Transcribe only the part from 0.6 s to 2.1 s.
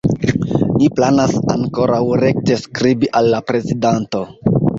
Ni planas ankoraŭ